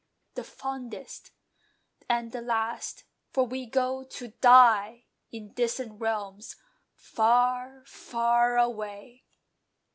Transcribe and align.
the 0.33 0.43
fondest, 0.43 1.29
and 2.09 2.31
the 2.31 2.41
last; 2.41 3.03
For 3.33 3.43
we 3.45 3.67
go 3.67 4.03
to 4.03 4.29
DIE 4.29 5.05
in 5.31 5.53
distant 5.53 6.01
realms 6.01 6.55
Far, 6.95 7.83
far 7.85 8.57
away! 8.57 9.25